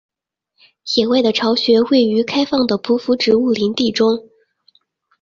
[0.95, 4.27] 野外的巢穴位于开放的匍匐植物林地中。